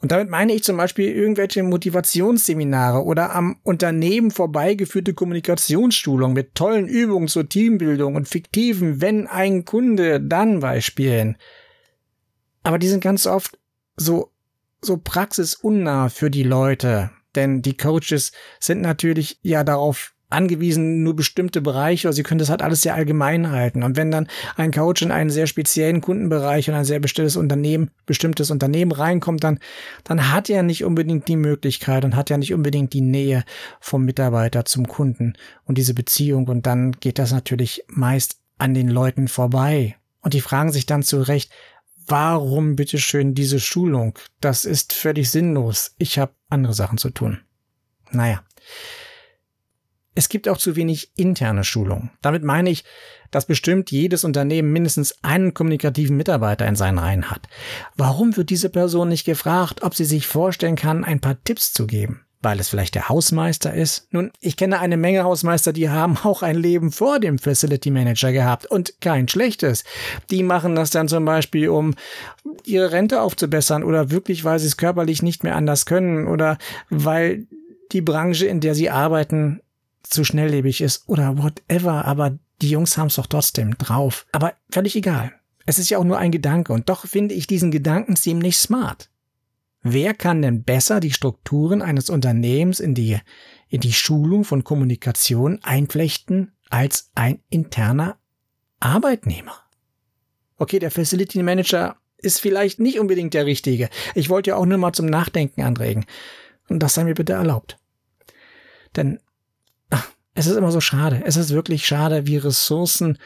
Und 0.00 0.12
damit 0.12 0.30
meine 0.30 0.52
ich 0.52 0.62
zum 0.62 0.76
Beispiel 0.76 1.10
irgendwelche 1.10 1.62
Motivationsseminare 1.64 3.04
oder 3.04 3.34
am 3.34 3.56
Unternehmen 3.64 4.30
vorbeigeführte 4.30 5.12
Kommunikationsschulung 5.12 6.34
mit 6.34 6.54
tollen 6.54 6.86
Übungen 6.86 7.28
zur 7.28 7.48
Teambildung 7.48 8.14
und 8.14 8.28
fiktiven 8.28 9.00
Wenn 9.00 9.26
ein 9.26 9.64
Kunde 9.64 10.20
dann 10.20 10.60
Beispielen. 10.60 11.36
Aber 12.62 12.78
die 12.78 12.88
sind 12.88 13.02
ganz 13.02 13.26
oft 13.26 13.58
so, 13.96 14.30
so 14.80 14.96
praxisunnah 14.96 16.08
für 16.08 16.30
die 16.30 16.42
Leute. 16.42 17.10
Denn 17.34 17.62
die 17.62 17.76
Coaches 17.76 18.32
sind 18.60 18.80
natürlich 18.80 19.38
ja 19.42 19.64
darauf 19.64 20.14
angewiesen, 20.30 21.02
nur 21.02 21.16
bestimmte 21.16 21.60
Bereiche, 21.60 22.08
oder 22.08 22.12
sie 22.12 22.22
können 22.22 22.38
das 22.38 22.50
halt 22.50 22.60
alles 22.60 22.82
sehr 22.82 22.94
allgemein 22.94 23.50
halten. 23.50 23.82
Und 23.82 23.96
wenn 23.96 24.10
dann 24.10 24.28
ein 24.56 24.72
Coach 24.72 25.00
in 25.02 25.10
einen 25.10 25.30
sehr 25.30 25.46
speziellen 25.46 26.00
Kundenbereich 26.00 26.68
und 26.68 26.74
ein 26.74 26.84
sehr 26.84 27.00
bestimmtes 27.00 27.36
Unternehmen, 27.36 27.90
bestimmtes 28.04 28.50
Unternehmen 28.50 28.92
reinkommt, 28.92 29.42
dann, 29.42 29.58
dann 30.04 30.30
hat 30.30 30.50
er 30.50 30.62
nicht 30.62 30.84
unbedingt 30.84 31.28
die 31.28 31.36
Möglichkeit 31.36 32.04
und 32.04 32.14
hat 32.14 32.28
ja 32.28 32.36
nicht 32.36 32.52
unbedingt 32.52 32.92
die 32.92 33.00
Nähe 33.00 33.44
vom 33.80 34.04
Mitarbeiter 34.04 34.64
zum 34.66 34.86
Kunden 34.86 35.34
und 35.64 35.78
diese 35.78 35.94
Beziehung. 35.94 36.48
Und 36.48 36.66
dann 36.66 36.92
geht 36.92 37.18
das 37.18 37.32
natürlich 37.32 37.84
meist 37.88 38.38
an 38.58 38.74
den 38.74 38.88
Leuten 38.88 39.28
vorbei. 39.28 39.96
Und 40.20 40.34
die 40.34 40.40
fragen 40.40 40.72
sich 40.72 40.84
dann 40.84 41.02
zu 41.02 41.22
Recht, 41.22 41.50
warum 42.08 42.76
bitteschön 42.76 43.34
diese 43.34 43.60
Schulung? 43.60 44.18
Das 44.40 44.64
ist 44.64 44.92
völlig 44.92 45.30
sinnlos. 45.30 45.94
Ich 45.98 46.18
habe 46.18 46.32
andere 46.48 46.74
Sachen 46.74 46.98
zu 46.98 47.10
tun. 47.10 47.40
Naja. 48.10 48.42
Es 50.14 50.28
gibt 50.28 50.48
auch 50.48 50.56
zu 50.56 50.74
wenig 50.74 51.12
interne 51.16 51.62
Schulung. 51.62 52.10
Damit 52.22 52.42
meine 52.42 52.70
ich, 52.70 52.84
dass 53.30 53.46
bestimmt 53.46 53.92
jedes 53.92 54.24
Unternehmen 54.24 54.72
mindestens 54.72 55.14
einen 55.22 55.54
kommunikativen 55.54 56.16
Mitarbeiter 56.16 56.66
in 56.66 56.74
seinen 56.74 56.98
Reihen 56.98 57.30
hat. 57.30 57.46
Warum 57.96 58.36
wird 58.36 58.50
diese 58.50 58.68
Person 58.68 59.10
nicht 59.10 59.24
gefragt, 59.24 59.82
ob 59.84 59.94
sie 59.94 60.04
sich 60.04 60.26
vorstellen 60.26 60.74
kann, 60.74 61.04
ein 61.04 61.20
paar 61.20 61.40
Tipps 61.44 61.72
zu 61.72 61.86
geben? 61.86 62.24
Weil 62.40 62.60
es 62.60 62.68
vielleicht 62.68 62.94
der 62.94 63.08
Hausmeister 63.08 63.74
ist? 63.74 64.06
Nun, 64.12 64.30
ich 64.40 64.56
kenne 64.56 64.78
eine 64.78 64.96
Menge 64.96 65.24
Hausmeister, 65.24 65.72
die 65.72 65.90
haben 65.90 66.16
auch 66.22 66.42
ein 66.42 66.56
Leben 66.56 66.92
vor 66.92 67.18
dem 67.18 67.38
Facility 67.38 67.90
Manager 67.90 68.32
gehabt 68.32 68.66
und 68.66 69.00
kein 69.00 69.28
schlechtes. 69.28 69.84
Die 70.30 70.42
machen 70.42 70.74
das 70.74 70.90
dann 70.90 71.08
zum 71.08 71.24
Beispiel, 71.24 71.68
um 71.68 71.94
ihre 72.64 72.92
Rente 72.92 73.22
aufzubessern 73.22 73.82
oder 73.82 74.10
wirklich, 74.10 74.44
weil 74.44 74.58
sie 74.58 74.66
es 74.66 74.76
körperlich 74.76 75.22
nicht 75.22 75.42
mehr 75.42 75.56
anders 75.56 75.86
können 75.86 76.28
oder 76.28 76.58
weil 76.90 77.46
die 77.92 78.02
Branche, 78.02 78.46
in 78.46 78.60
der 78.60 78.74
sie 78.74 78.90
arbeiten, 78.90 79.60
zu 80.02 80.24
schnelllebig 80.24 80.80
ist 80.80 81.08
oder 81.08 81.38
whatever, 81.38 82.04
aber 82.04 82.38
die 82.62 82.70
Jungs 82.70 82.96
haben 82.96 83.08
es 83.08 83.16
doch 83.16 83.26
trotzdem 83.26 83.76
drauf. 83.78 84.26
Aber 84.32 84.54
völlig 84.70 84.96
egal. 84.96 85.32
Es 85.66 85.78
ist 85.78 85.90
ja 85.90 85.98
auch 85.98 86.04
nur 86.04 86.18
ein 86.18 86.32
Gedanke 86.32 86.72
und 86.72 86.88
doch 86.88 87.06
finde 87.06 87.34
ich 87.34 87.46
diesen 87.46 87.70
Gedanken 87.70 88.16
ziemlich 88.16 88.56
smart. 88.56 89.10
Wer 89.90 90.12
kann 90.12 90.42
denn 90.42 90.64
besser 90.64 91.00
die 91.00 91.12
Strukturen 91.12 91.80
eines 91.80 92.10
Unternehmens 92.10 92.78
in 92.78 92.94
die, 92.94 93.18
in 93.68 93.80
die 93.80 93.92
Schulung 93.92 94.44
von 94.44 94.62
Kommunikation 94.62 95.60
einflechten 95.62 96.52
als 96.68 97.10
ein 97.14 97.40
interner 97.48 98.18
Arbeitnehmer? 98.80 99.54
Okay, 100.58 100.78
der 100.78 100.90
Facility 100.90 101.42
Manager 101.42 101.96
ist 102.18 102.40
vielleicht 102.40 102.80
nicht 102.80 102.98
unbedingt 102.98 103.32
der 103.32 103.46
richtige. 103.46 103.88
Ich 104.14 104.28
wollte 104.28 104.50
ja 104.50 104.56
auch 104.56 104.66
nur 104.66 104.76
mal 104.76 104.92
zum 104.92 105.06
Nachdenken 105.06 105.62
anregen. 105.62 106.04
Und 106.68 106.80
das 106.80 106.94
sei 106.94 107.04
mir 107.04 107.14
bitte 107.14 107.32
erlaubt. 107.32 107.78
Denn 108.94 109.20
es 110.34 110.46
ist 110.46 110.56
immer 110.56 110.70
so 110.70 110.80
schade. 110.80 111.22
Es 111.24 111.36
ist 111.36 111.50
wirklich 111.50 111.86
schade, 111.86 112.26
wie 112.26 112.36
Ressourcen 112.36 113.18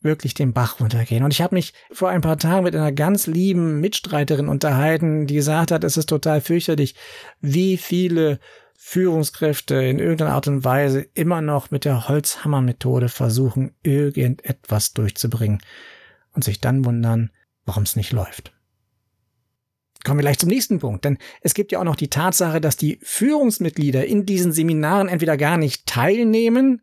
wirklich 0.00 0.34
den 0.34 0.52
Bach 0.52 0.80
runtergehen. 0.80 1.24
Und 1.24 1.32
ich 1.32 1.42
habe 1.42 1.54
mich 1.54 1.74
vor 1.90 2.08
ein 2.08 2.20
paar 2.20 2.36
Tagen 2.36 2.64
mit 2.64 2.74
einer 2.74 2.92
ganz 2.92 3.26
lieben 3.26 3.80
Mitstreiterin 3.80 4.48
unterhalten, 4.48 5.26
die 5.26 5.34
gesagt 5.34 5.72
hat, 5.72 5.84
es 5.84 5.96
ist 5.96 6.08
total 6.08 6.40
fürchterlich, 6.40 6.94
wie 7.40 7.76
viele 7.76 8.38
Führungskräfte 8.76 9.74
in 9.74 9.98
irgendeiner 9.98 10.34
Art 10.34 10.46
und 10.46 10.64
Weise 10.64 11.00
immer 11.14 11.40
noch 11.40 11.72
mit 11.72 11.84
der 11.84 12.08
Holzhammermethode 12.08 13.08
versuchen, 13.08 13.74
irgendetwas 13.82 14.94
durchzubringen 14.94 15.60
und 16.32 16.44
sich 16.44 16.60
dann 16.60 16.84
wundern, 16.84 17.30
warum 17.64 17.82
es 17.82 17.96
nicht 17.96 18.12
läuft. 18.12 18.52
Kommen 20.04 20.20
wir 20.20 20.22
gleich 20.22 20.38
zum 20.38 20.48
nächsten 20.48 20.78
Punkt, 20.78 21.04
denn 21.04 21.18
es 21.42 21.54
gibt 21.54 21.72
ja 21.72 21.80
auch 21.80 21.84
noch 21.84 21.96
die 21.96 22.08
Tatsache, 22.08 22.60
dass 22.60 22.76
die 22.76 23.00
Führungsmitglieder 23.02 24.06
in 24.06 24.24
diesen 24.24 24.52
Seminaren 24.52 25.08
entweder 25.08 25.36
gar 25.36 25.56
nicht 25.56 25.86
teilnehmen 25.86 26.82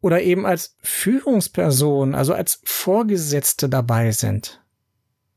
oder 0.00 0.22
eben 0.22 0.46
als 0.46 0.76
Führungsperson, 0.80 2.14
also 2.14 2.34
als 2.34 2.60
Vorgesetzte 2.64 3.68
dabei 3.68 4.12
sind. 4.12 4.60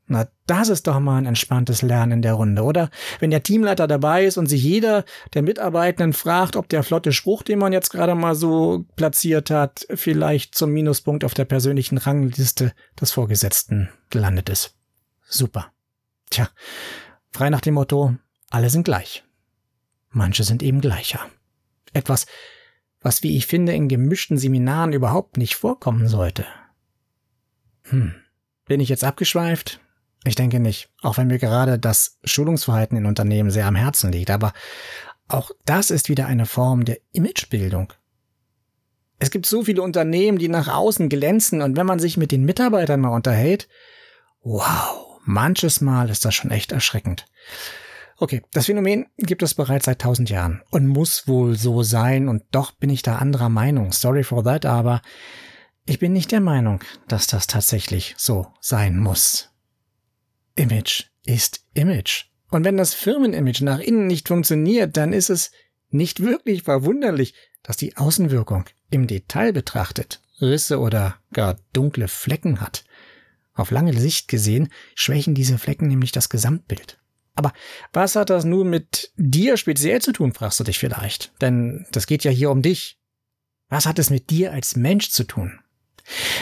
Na, 0.05 0.27
das 0.47 0.67
ist 0.67 0.87
doch 0.87 0.99
mal 0.99 1.17
ein 1.17 1.25
entspanntes 1.25 1.81
Lernen 1.81 2.11
in 2.11 2.21
der 2.21 2.33
Runde, 2.33 2.63
oder? 2.63 2.89
Wenn 3.19 3.31
der 3.31 3.43
Teamleiter 3.43 3.87
dabei 3.87 4.25
ist 4.25 4.37
und 4.37 4.47
sich 4.47 4.61
jeder 4.61 5.05
der 5.33 5.41
Mitarbeitenden 5.41 6.11
fragt, 6.11 6.57
ob 6.57 6.67
der 6.67 6.83
flotte 6.83 7.13
Spruch, 7.13 7.41
den 7.41 7.59
man 7.59 7.71
jetzt 7.71 7.89
gerade 7.89 8.13
mal 8.13 8.35
so 8.35 8.85
platziert 8.97 9.49
hat, 9.49 9.87
vielleicht 9.93 10.55
zum 10.55 10.71
Minuspunkt 10.71 11.23
auf 11.23 11.33
der 11.33 11.45
persönlichen 11.45 11.97
Rangliste 11.97 12.73
des 12.99 13.11
Vorgesetzten 13.11 13.89
gelandet 14.09 14.49
ist. 14.49 14.75
Super. 15.25 15.71
Tja, 16.29 16.49
Frei 17.33 17.49
nach 17.49 17.61
dem 17.61 17.73
Motto, 17.73 18.15
alle 18.51 18.69
sind 18.69 18.83
gleich. 18.83 19.23
Manche 20.11 20.43
sind 20.43 20.61
eben 20.61 20.81
gleicher. 20.81 21.19
Etwas, 21.91 22.27
was, 23.03 23.21
wie 23.21 23.37
ich 23.37 23.45
finde, 23.45 23.73
in 23.73 23.87
gemischten 23.87 24.37
Seminaren 24.37 24.93
überhaupt 24.93 25.37
nicht 25.37 25.55
vorkommen 25.55 26.07
sollte. 26.07 26.45
Hm, 27.83 28.15
bin 28.65 28.79
ich 28.79 28.89
jetzt 28.89 29.03
abgeschweift? 29.03 29.79
Ich 30.25 30.35
denke 30.35 30.59
nicht, 30.59 30.89
auch 31.01 31.17
wenn 31.17 31.27
mir 31.27 31.37
gerade 31.37 31.77
das 31.77 32.17
Schulungsverhalten 32.23 32.97
in 32.97 33.05
Unternehmen 33.05 33.51
sehr 33.51 33.67
am 33.67 33.75
Herzen 33.75 34.11
liegt, 34.11 34.31
aber 34.31 34.53
auch 35.27 35.51
das 35.65 35.91
ist 35.91 36.09
wieder 36.09 36.27
eine 36.27 36.45
Form 36.45 36.85
der 36.85 36.97
Imagebildung. 37.11 37.91
Es 39.19 39.31
gibt 39.31 39.45
so 39.45 39.63
viele 39.63 39.81
Unternehmen, 39.81 40.37
die 40.37 40.47
nach 40.47 40.67
außen 40.67 41.09
glänzen 41.09 41.61
und 41.61 41.75
wenn 41.75 41.85
man 41.85 41.99
sich 41.99 42.17
mit 42.17 42.31
den 42.31 42.45
Mitarbeitern 42.45 43.01
mal 43.01 43.09
unterhält, 43.09 43.67
wow, 44.41 45.19
manches 45.25 45.81
Mal 45.81 46.09
ist 46.09 46.25
das 46.25 46.35
schon 46.35 46.51
echt 46.51 46.71
erschreckend. 46.71 47.25
Okay, 48.17 48.41
das 48.51 48.67
Phänomen 48.67 49.07
gibt 49.17 49.43
es 49.43 49.53
bereits 49.53 49.85
seit 49.85 49.99
tausend 49.99 50.29
Jahren 50.29 50.61
und 50.69 50.87
muss 50.87 51.27
wohl 51.27 51.57
so 51.57 51.83
sein 51.83 52.29
und 52.29 52.43
doch 52.51 52.71
bin 52.71 52.89
ich 52.89 53.01
da 53.01 53.17
anderer 53.17 53.49
Meinung. 53.49 53.91
Sorry 53.91 54.23
for 54.23 54.43
that, 54.43 54.65
aber 54.65 55.01
ich 55.85 55.99
bin 55.99 56.13
nicht 56.13 56.31
der 56.31 56.39
Meinung, 56.39 56.79
dass 57.07 57.27
das 57.27 57.47
tatsächlich 57.47 58.15
so 58.17 58.47
sein 58.61 58.97
muss. 58.97 59.49
Image 60.55 61.05
ist 61.25 61.65
Image. 61.73 62.25
Und 62.51 62.63
wenn 62.63 62.77
das 62.77 62.93
Firmenimage 62.93 63.65
nach 63.65 63.79
innen 63.79 64.07
nicht 64.07 64.27
funktioniert, 64.27 64.95
dann 64.95 65.11
ist 65.11 65.29
es 65.29 65.51
nicht 65.89 66.21
wirklich 66.21 66.63
verwunderlich, 66.63 67.33
dass 67.63 67.77
die 67.77 67.97
Außenwirkung 67.97 68.65
im 68.91 69.07
Detail 69.07 69.53
betrachtet 69.53 70.21
Risse 70.41 70.79
oder 70.79 71.17
gar 71.31 71.57
dunkle 71.73 72.07
Flecken 72.07 72.61
hat. 72.61 72.83
Auf 73.53 73.71
lange 73.71 73.97
Sicht 73.97 74.27
gesehen 74.27 74.69
schwächen 74.95 75.35
diese 75.35 75.57
Flecken 75.57 75.87
nämlich 75.87 76.11
das 76.11 76.29
Gesamtbild. 76.29 76.99
Aber 77.35 77.51
was 77.91 78.15
hat 78.15 78.29
das 78.29 78.45
nun 78.45 78.69
mit 78.69 79.11
dir 79.17 79.57
speziell 79.57 80.01
zu 80.01 80.11
tun, 80.11 80.33
fragst 80.33 80.59
du 80.59 80.63
dich 80.63 80.79
vielleicht. 80.79 81.31
Denn 81.41 81.85
das 81.91 82.07
geht 82.07 82.23
ja 82.23 82.31
hier 82.31 82.51
um 82.51 82.61
dich. 82.61 82.99
Was 83.69 83.85
hat 83.85 83.97
es 83.97 84.09
mit 84.09 84.29
dir 84.29 84.51
als 84.51 84.75
Mensch 84.75 85.09
zu 85.09 85.23
tun? 85.23 85.59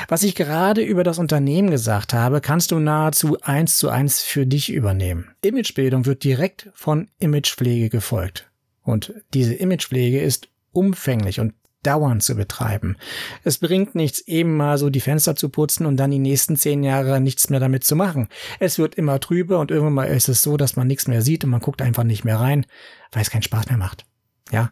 Was 0.07 0.23
ich 0.23 0.35
gerade 0.35 0.81
über 0.81 1.03
das 1.03 1.19
Unternehmen 1.19 1.69
gesagt 1.69 2.13
habe, 2.13 2.41
kannst 2.41 2.71
du 2.71 2.79
nahezu 2.79 3.39
eins 3.41 3.77
zu 3.77 3.89
eins 3.89 4.21
für 4.21 4.45
dich 4.45 4.71
übernehmen. 4.71 5.31
Imagebildung 5.43 6.05
wird 6.05 6.23
direkt 6.23 6.69
von 6.73 7.09
Imagepflege 7.19 7.89
gefolgt. 7.89 8.49
Und 8.83 9.13
diese 9.33 9.53
Imagepflege 9.53 10.19
ist 10.19 10.49
umfänglich 10.71 11.39
und 11.39 11.53
dauernd 11.83 12.23
zu 12.23 12.35
betreiben. 12.35 12.97
Es 13.43 13.57
bringt 13.57 13.95
nichts, 13.95 14.19
eben 14.27 14.57
mal 14.57 14.77
so 14.77 14.89
die 14.89 14.99
Fenster 14.99 15.35
zu 15.35 15.49
putzen 15.49 15.85
und 15.85 15.97
dann 15.97 16.11
die 16.11 16.19
nächsten 16.19 16.55
zehn 16.55 16.83
Jahre 16.83 17.19
nichts 17.19 17.49
mehr 17.49 17.59
damit 17.59 17.83
zu 17.83 17.95
machen. 17.95 18.27
Es 18.59 18.79
wird 18.79 18.95
immer 18.95 19.19
trüber 19.19 19.59
und 19.59 19.71
irgendwann 19.71 19.93
mal 19.93 20.05
ist 20.05 20.29
es 20.29 20.41
so, 20.41 20.57
dass 20.57 20.75
man 20.75 20.87
nichts 20.87 21.07
mehr 21.07 21.21
sieht 21.21 21.43
und 21.43 21.49
man 21.49 21.61
guckt 21.61 21.81
einfach 21.81 22.03
nicht 22.03 22.23
mehr 22.23 22.39
rein, 22.39 22.65
weil 23.11 23.21
es 23.21 23.29
keinen 23.29 23.43
Spaß 23.43 23.69
mehr 23.69 23.77
macht. 23.77 24.05
Ja, 24.51 24.71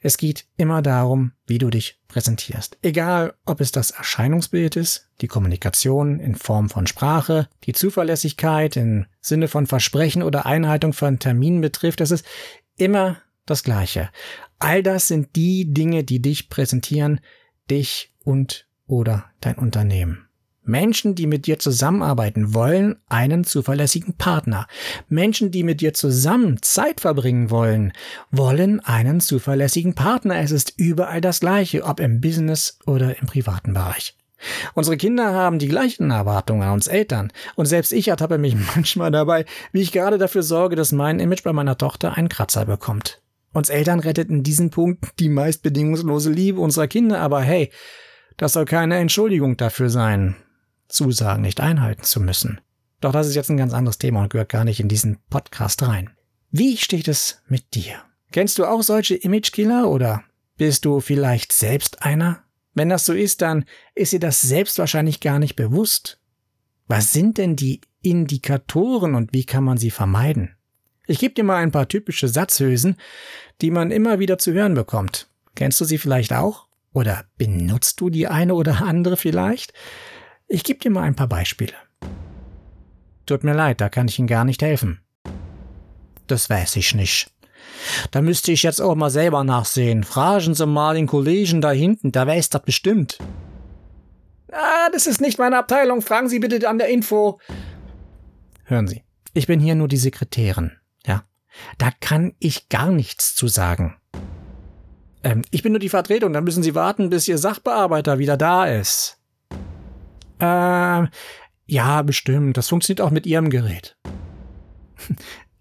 es 0.00 0.18
geht 0.18 0.44
immer 0.58 0.82
darum, 0.82 1.32
wie 1.46 1.56
du 1.56 1.70
dich 1.70 1.98
präsentierst. 2.08 2.76
Egal, 2.82 3.32
ob 3.46 3.62
es 3.62 3.72
das 3.72 3.90
Erscheinungsbild 3.90 4.76
ist, 4.76 5.08
die 5.22 5.28
Kommunikation 5.28 6.20
in 6.20 6.34
Form 6.34 6.68
von 6.68 6.86
Sprache, 6.86 7.48
die 7.64 7.72
Zuverlässigkeit 7.72 8.76
im 8.76 9.06
Sinne 9.22 9.48
von 9.48 9.66
Versprechen 9.66 10.22
oder 10.22 10.44
Einhaltung 10.44 10.92
von 10.92 11.18
Terminen 11.18 11.62
betrifft, 11.62 12.02
es 12.02 12.10
ist 12.10 12.26
immer 12.76 13.16
das 13.46 13.62
Gleiche. 13.62 14.10
All 14.58 14.82
das 14.82 15.08
sind 15.08 15.36
die 15.36 15.72
Dinge, 15.72 16.04
die 16.04 16.20
dich 16.20 16.48
präsentieren, 16.48 17.20
dich 17.70 18.12
und 18.24 18.66
oder 18.86 19.26
dein 19.40 19.56
Unternehmen. 19.56 20.28
Menschen, 20.66 21.14
die 21.14 21.26
mit 21.26 21.46
dir 21.46 21.58
zusammenarbeiten 21.58 22.54
wollen, 22.54 22.96
einen 23.08 23.44
zuverlässigen 23.44 24.14
Partner. 24.14 24.66
Menschen, 25.08 25.50
die 25.50 25.62
mit 25.62 25.82
dir 25.82 25.92
zusammen 25.92 26.62
Zeit 26.62 27.02
verbringen 27.02 27.50
wollen, 27.50 27.92
wollen 28.30 28.80
einen 28.80 29.20
zuverlässigen 29.20 29.94
Partner. 29.94 30.38
Es 30.38 30.50
ist 30.50 30.72
überall 30.76 31.20
das 31.20 31.40
Gleiche, 31.40 31.84
ob 31.84 32.00
im 32.00 32.20
Business 32.20 32.78
oder 32.86 33.18
im 33.20 33.26
privaten 33.26 33.74
Bereich. 33.74 34.16
Unsere 34.74 34.96
Kinder 34.96 35.32
haben 35.32 35.58
die 35.58 35.68
gleichen 35.68 36.10
Erwartungen 36.10 36.62
an 36.62 36.72
uns 36.72 36.86
Eltern. 36.86 37.30
Und 37.56 37.66
selbst 37.66 37.92
ich 37.92 38.08
ertappe 38.08 38.38
mich 38.38 38.56
manchmal 38.74 39.10
dabei, 39.10 39.44
wie 39.72 39.82
ich 39.82 39.92
gerade 39.92 40.18
dafür 40.18 40.42
sorge, 40.42 40.76
dass 40.76 40.92
mein 40.92 41.20
Image 41.20 41.42
bei 41.42 41.52
meiner 41.52 41.78
Tochter 41.78 42.14
einen 42.14 42.28
Kratzer 42.28 42.64
bekommt. 42.64 43.20
Uns 43.54 43.68
Eltern 43.68 44.00
rettet 44.00 44.30
in 44.30 44.42
diesem 44.42 44.70
Punkt 44.70 45.18
die 45.20 45.28
meist 45.28 45.62
bedingungslose 45.62 46.30
Liebe 46.30 46.60
unserer 46.60 46.88
Kinder, 46.88 47.20
aber 47.20 47.40
hey, 47.40 47.70
das 48.36 48.54
soll 48.54 48.64
keine 48.64 48.96
Entschuldigung 48.98 49.56
dafür 49.56 49.88
sein, 49.90 50.34
Zusagen 50.88 51.42
nicht 51.42 51.60
einhalten 51.60 52.02
zu 52.02 52.20
müssen. 52.20 52.60
Doch 53.00 53.12
das 53.12 53.28
ist 53.28 53.36
jetzt 53.36 53.50
ein 53.50 53.56
ganz 53.56 53.72
anderes 53.72 53.98
Thema 53.98 54.22
und 54.22 54.30
gehört 54.30 54.48
gar 54.48 54.64
nicht 54.64 54.80
in 54.80 54.88
diesen 54.88 55.18
Podcast 55.30 55.82
rein. 55.82 56.10
Wie 56.50 56.76
steht 56.76 57.06
es 57.06 57.42
mit 57.46 57.74
dir? 57.74 57.94
Kennst 58.32 58.58
du 58.58 58.64
auch 58.64 58.82
solche 58.82 59.14
Imagekiller 59.14 59.88
oder 59.88 60.24
bist 60.56 60.84
du 60.84 60.98
vielleicht 60.98 61.52
selbst 61.52 62.02
einer? 62.02 62.42
Wenn 62.74 62.88
das 62.88 63.06
so 63.06 63.12
ist, 63.12 63.40
dann 63.40 63.66
ist 63.94 64.12
dir 64.12 64.20
das 64.20 64.40
selbst 64.40 64.78
wahrscheinlich 64.80 65.20
gar 65.20 65.38
nicht 65.38 65.54
bewusst. 65.54 66.20
Was 66.88 67.12
sind 67.12 67.38
denn 67.38 67.54
die 67.54 67.82
Indikatoren 68.02 69.14
und 69.14 69.32
wie 69.32 69.44
kann 69.44 69.62
man 69.62 69.78
sie 69.78 69.92
vermeiden? 69.92 70.53
Ich 71.06 71.18
gebe 71.18 71.34
dir 71.34 71.44
mal 71.44 71.56
ein 71.56 71.72
paar 71.72 71.88
typische 71.88 72.28
Satzhülsen, 72.28 72.96
die 73.60 73.70
man 73.70 73.90
immer 73.90 74.18
wieder 74.18 74.38
zu 74.38 74.52
hören 74.52 74.74
bekommt. 74.74 75.28
Kennst 75.54 75.80
du 75.80 75.84
sie 75.84 75.98
vielleicht 75.98 76.32
auch? 76.32 76.66
Oder 76.92 77.24
benutzt 77.36 78.00
du 78.00 78.08
die 78.08 78.26
eine 78.26 78.54
oder 78.54 78.82
andere 78.82 79.16
vielleicht? 79.16 79.72
Ich 80.46 80.64
gebe 80.64 80.80
dir 80.80 80.90
mal 80.90 81.02
ein 81.02 81.16
paar 81.16 81.28
Beispiele. 81.28 81.74
Tut 83.26 83.44
mir 83.44 83.54
leid, 83.54 83.80
da 83.80 83.88
kann 83.88 84.08
ich 84.08 84.18
Ihnen 84.18 84.28
gar 84.28 84.44
nicht 84.44 84.62
helfen. 84.62 85.00
Das 86.26 86.48
weiß 86.48 86.76
ich 86.76 86.94
nicht. 86.94 87.30
Da 88.10 88.22
müsste 88.22 88.52
ich 88.52 88.62
jetzt 88.62 88.80
auch 88.80 88.94
mal 88.94 89.10
selber 89.10 89.44
nachsehen. 89.44 90.04
Fragen 90.04 90.54
Sie 90.54 90.66
mal 90.66 90.94
den 90.94 91.06
Kollegen 91.06 91.60
da 91.60 91.70
hinten, 91.70 92.12
der 92.12 92.26
weiß 92.26 92.50
das 92.50 92.62
bestimmt. 92.62 93.18
Ah, 94.52 94.88
das 94.92 95.06
ist 95.06 95.20
nicht 95.20 95.38
meine 95.38 95.58
Abteilung. 95.58 96.00
Fragen 96.00 96.28
Sie 96.28 96.38
bitte 96.38 96.68
an 96.68 96.78
der 96.78 96.88
Info. 96.88 97.40
Hören 98.64 98.86
Sie, 98.86 99.02
ich 99.32 99.46
bin 99.46 99.60
hier 99.60 99.74
nur 99.74 99.88
die 99.88 99.96
Sekretärin, 99.96 100.72
ja. 101.06 101.24
Da 101.78 101.90
kann 102.00 102.34
ich 102.38 102.68
gar 102.68 102.90
nichts 102.90 103.34
zu 103.34 103.48
sagen. 103.48 103.96
Ähm, 105.22 105.42
ich 105.50 105.62
bin 105.62 105.72
nur 105.72 105.80
die 105.80 105.88
Vertretung, 105.88 106.32
dann 106.32 106.44
müssen 106.44 106.62
Sie 106.62 106.74
warten, 106.74 107.10
bis 107.10 107.28
Ihr 107.28 107.38
Sachbearbeiter 107.38 108.18
wieder 108.18 108.36
da 108.36 108.66
ist. 108.66 109.18
Ähm, 110.40 111.08
ja, 111.66 112.02
bestimmt. 112.02 112.56
Das 112.56 112.68
funktioniert 112.68 113.00
auch 113.00 113.10
mit 113.10 113.26
Ihrem 113.26 113.50
Gerät. 113.50 113.96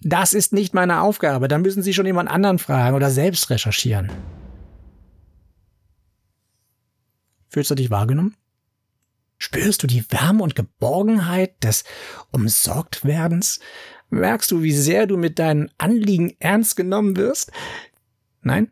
Das 0.05 0.33
ist 0.33 0.51
nicht 0.51 0.73
meine 0.73 1.00
Aufgabe. 1.00 1.47
Da 1.47 1.57
müssen 1.57 1.81
Sie 1.81 1.93
schon 1.93 2.05
jemand 2.05 2.29
anderen 2.29 2.59
fragen 2.59 2.93
oder 2.93 3.09
selbst 3.09 3.50
recherchieren. 3.50 4.12
Fühlst 7.47 7.71
du 7.71 7.75
dich 7.75 7.89
wahrgenommen? 7.89 8.35
Spürst 9.38 9.81
du 9.81 9.88
die 9.88 10.03
Wärme 10.12 10.43
und 10.43 10.55
Geborgenheit 10.55 11.63
des 11.63 11.85
Umsorgtwerdens? 12.31 13.62
Merkst 14.13 14.51
du, 14.51 14.62
wie 14.62 14.74
sehr 14.74 15.08
du 15.08 15.17
mit 15.17 15.39
deinen 15.39 15.72
Anliegen 15.79 16.36
ernst 16.39 16.75
genommen 16.75 17.17
wirst? 17.17 17.51
Nein? 18.41 18.70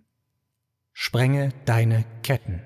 Sprenge 0.93 1.49
deine 1.65 2.05
Ketten. 2.21 2.61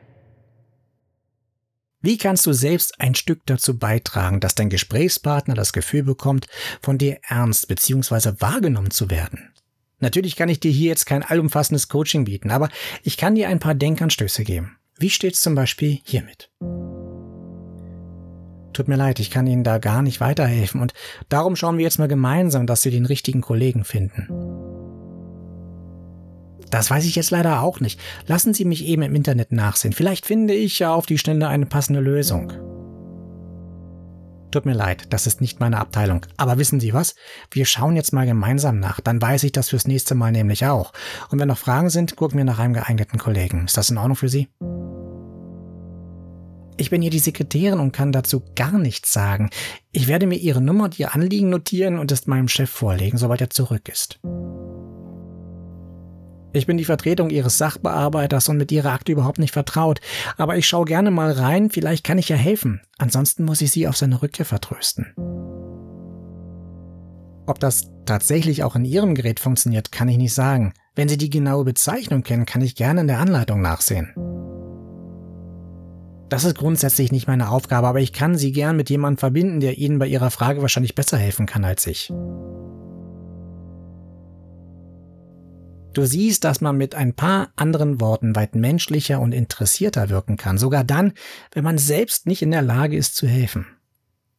Wie 2.02 2.18
kannst 2.18 2.46
du 2.46 2.52
selbst 2.52 3.00
ein 3.00 3.16
Stück 3.16 3.44
dazu 3.46 3.80
beitragen, 3.80 4.42
dass 4.42 4.56
dein 4.56 4.70
Gesprächspartner 4.70 5.56
das 5.56 5.72
Gefühl 5.72 6.04
bekommt, 6.04 6.48
von 6.82 6.98
dir 6.98 7.20
ernst 7.28 7.70
bzw. 7.70 8.34
wahrgenommen 8.40 8.92
zu 8.92 9.10
werden? 9.10 9.54
Natürlich 10.00 10.36
kann 10.36 10.50
ich 10.50 10.60
dir 10.60 10.72
hier 10.72 10.90
jetzt 10.90 11.06
kein 11.06 11.24
allumfassendes 11.24 11.88
Coaching 11.88 12.26
bieten, 12.26 12.52
aber 12.52 12.70
ich 13.04 13.16
kann 13.16 13.36
dir 13.36 13.48
ein 13.48 13.60
paar 13.60 13.74
Denkanstöße 13.74 14.44
geben. 14.44 14.78
Wie 14.98 15.10
steht's 15.10 15.42
zum 15.42 15.56
Beispiel 15.56 16.02
hiermit? 16.04 16.52
Tut 18.76 18.90
mir 18.90 18.98
leid, 18.98 19.22
ich 19.22 19.32
kann 19.32 19.48
Ihnen 19.48 19.64
da 19.64 19.78
gar 19.78 20.02
nicht 20.02 20.20
weiterhelfen 20.20 20.82
und 20.82 20.94
darum 21.30 21.56
schauen 21.56 21.78
wir 21.78 21.86
jetzt 21.86 21.98
mal 21.98 22.10
gemeinsam, 22.10 22.68
dass 22.68 22.82
Sie 22.82 22.92
den 22.92 23.06
richtigen 23.06 23.40
Kollegen 23.40 23.86
finden. 23.86 24.28
Das 26.72 26.92
weiß 26.92 27.06
ich 27.06 27.16
jetzt 27.16 27.32
leider 27.32 27.62
auch 27.62 27.80
nicht. 27.80 28.02
Lassen 28.28 28.54
Sie 28.54 28.66
mich 28.66 28.84
eben 28.84 29.04
im 29.04 29.16
Internet 29.16 29.54
nachsehen. 29.54 29.94
Vielleicht 29.94 30.26
finde 30.26 30.54
ich 30.54 30.78
ja 30.80 30.94
auf 30.94 31.06
die 31.06 31.18
Schnelle 31.18 31.48
eine 31.48 31.68
passende 31.68 32.02
Lösung. 32.02 32.52
Tut 34.52 34.66
mir 34.66 34.74
leid, 34.74 35.06
das 35.12 35.26
ist 35.26 35.40
nicht 35.40 35.62
meine 35.62 35.80
Abteilung. 35.80 36.26
Aber 36.36 36.58
wissen 36.58 36.82
Sie 36.82 36.94
was? 36.94 37.16
Wir 37.52 37.66
schauen 37.66 37.96
jetzt 37.96 38.12
mal 38.12 38.26
gemeinsam 38.26 38.82
nach. 38.82 39.00
Dann 39.00 39.22
weiß 39.22 39.44
ich 39.44 39.54
das 39.54 39.70
fürs 39.70 39.88
nächste 39.88 40.16
Mal 40.16 40.34
nämlich 40.34 40.66
auch. 40.66 40.92
Und 41.30 41.40
wenn 41.40 41.48
noch 41.48 41.58
Fragen 41.58 41.90
sind, 41.90 42.18
gucken 42.18 42.38
wir 42.38 42.46
nach 42.46 42.60
einem 42.60 42.74
geeigneten 42.74 43.20
Kollegen. 43.20 43.64
Ist 43.68 43.78
das 43.78 43.90
in 43.90 43.98
Ordnung 43.98 44.18
für 44.18 44.28
Sie? 44.28 44.50
Ich 46.78 46.90
bin 46.90 47.02
hier 47.02 47.12
die 47.12 47.20
Sekretärin 47.20 47.80
und 47.80 47.94
kann 47.94 48.12
dazu 48.12 48.44
gar 48.56 48.78
nichts 48.78 49.14
sagen. 49.14 49.50
Ich 49.92 50.08
werde 50.08 50.28
mir 50.28 50.36
Ihre 50.36 50.62
Nummer 50.62 50.86
und 50.86 51.00
Ihr 51.00 51.14
Anliegen 51.14 51.50
notieren 51.50 52.00
und 52.00 52.12
es 52.12 52.28
meinem 52.28 52.50
Chef 52.50 52.70
vorlegen, 52.70 53.18
sobald 53.18 53.42
er 53.42 53.50
zurück 53.50 53.88
ist. 53.88 54.20
Ich 56.52 56.68
bin 56.68 56.78
die 56.78 56.86
Vertretung 56.86 57.30
Ihres 57.30 57.58
Sachbearbeiters 57.58 58.48
und 58.50 58.58
mit 58.58 58.72
Ihrer 58.72 58.94
Akte 58.94 59.12
überhaupt 59.12 59.40
nicht 59.40 59.54
vertraut, 59.54 60.00
aber 60.38 60.58
ich 60.58 60.68
schaue 60.68 60.86
gerne 60.86 61.12
mal 61.12 61.32
rein, 61.32 61.70
vielleicht 61.70 62.06
kann 62.06 62.18
ich 62.18 62.30
ja 62.30 62.38
helfen. 62.38 62.82
Ansonsten 62.98 63.44
muss 63.44 63.62
ich 63.62 63.72
Sie 63.72 63.88
auf 63.88 63.98
seine 63.98 64.22
Rückkehr 64.22 64.46
vertrösten. 64.46 65.14
Ob 67.46 67.60
das 67.60 67.92
tatsächlich 68.06 68.64
auch 68.64 68.76
in 68.76 68.86
Ihrem 68.86 69.16
Gerät 69.16 69.40
funktioniert, 69.40 69.92
kann 69.92 70.08
ich 70.08 70.18
nicht 70.18 70.34
sagen. 70.34 70.74
Wenn 70.96 71.10
Sie 71.10 71.18
die 71.18 71.30
genaue 71.30 71.66
Bezeichnung 71.66 72.24
kennen, 72.24 72.46
kann 72.46 72.62
ich 72.62 72.76
gerne 72.76 73.02
in 73.02 73.08
der 73.08 73.20
Anleitung 73.20 73.62
nachsehen. 73.62 74.14
Das 76.30 76.44
ist 76.44 76.58
grundsätzlich 76.58 77.12
nicht 77.12 77.28
meine 77.28 77.50
Aufgabe, 77.50 77.88
aber 77.88 78.00
ich 78.00 78.12
kann 78.12 78.36
Sie 78.36 78.52
gern 78.52 78.76
mit 78.76 78.90
jemandem 78.90 79.20
verbinden, 79.20 79.60
der 79.60 79.78
Ihnen 79.78 80.00
bei 80.00 80.08
Ihrer 80.08 80.32
Frage 80.32 80.62
wahrscheinlich 80.62 80.96
besser 80.96 81.18
helfen 81.18 81.46
kann 81.46 81.64
als 81.64 81.86
ich. 81.86 82.12
Du 85.94 86.06
siehst, 86.06 86.44
dass 86.44 86.60
man 86.60 86.76
mit 86.76 86.94
ein 86.94 87.14
paar 87.14 87.54
anderen 87.56 88.02
Worten 88.02 88.36
weit 88.36 88.54
menschlicher 88.54 89.22
und 89.22 89.34
interessierter 89.34 90.10
wirken 90.10 90.36
kann, 90.36 90.58
sogar 90.58 90.84
dann, 90.84 91.14
wenn 91.54 91.64
man 91.64 91.78
selbst 91.78 92.28
nicht 92.28 92.42
in 92.42 92.52
der 92.52 92.64
Lage 92.64 92.98
ist 92.98 93.16
zu 93.16 93.28
helfen. 93.28 93.66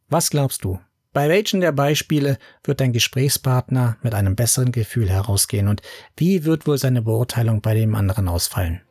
Was 0.07 0.29
glaubst 0.29 0.63
du? 0.63 0.79
Bei 1.13 1.29
welchen 1.29 1.61
der 1.61 1.71
Beispiele 1.71 2.37
wird 2.63 2.79
dein 2.79 2.93
Gesprächspartner 2.93 3.97
mit 4.03 4.13
einem 4.13 4.35
besseren 4.35 4.71
Gefühl 4.71 5.09
herausgehen 5.09 5.67
und 5.67 5.81
wie 6.15 6.45
wird 6.45 6.67
wohl 6.67 6.77
seine 6.77 7.01
Beurteilung 7.01 7.61
bei 7.61 7.73
dem 7.73 7.95
anderen 7.95 8.27
ausfallen? 8.27 8.81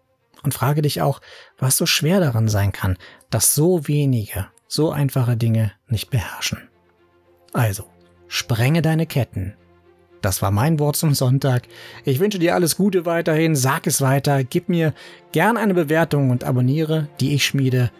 Und 0.46 0.52
frage 0.52 0.80
dich 0.80 1.02
auch, 1.02 1.20
was 1.58 1.76
so 1.76 1.84
schwer 1.84 2.20
daran 2.20 2.48
sein 2.48 2.72
kann, 2.72 2.96
dass 3.28 3.54
so 3.54 3.86
wenige, 3.86 4.46
so 4.66 4.90
einfache 4.90 5.36
Dinge 5.36 5.72
nicht 5.88 6.08
beherrschen. 6.08 6.70
Also, 7.52 7.84
sprenge 8.28 8.80
deine 8.80 9.06
Ketten 9.06 9.56
das 10.26 10.42
war 10.42 10.50
mein 10.50 10.80
Wort 10.80 10.96
zum 10.96 11.14
Sonntag. 11.14 11.68
Ich 12.04 12.18
wünsche 12.18 12.40
dir 12.40 12.56
alles 12.56 12.76
Gute 12.76 13.06
weiterhin, 13.06 13.54
sag 13.54 13.86
es 13.86 14.00
weiter, 14.00 14.42
gib 14.42 14.68
mir 14.68 14.92
gern 15.30 15.56
eine 15.56 15.72
Bewertung 15.72 16.30
und 16.30 16.42
abonniere, 16.42 17.08
die 17.20 17.32
ich 17.32 17.46
schmiede. 17.46 17.92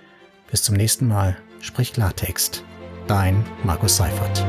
Bis 0.51 0.65
zum 0.65 0.75
nächsten 0.75 1.07
Mal. 1.07 1.37
Sprich 1.61 1.93
Klartext. 1.93 2.65
Dein 3.07 3.45
Markus 3.63 3.97
Seifert. 3.97 4.45